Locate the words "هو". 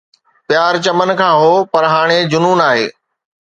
1.41-1.51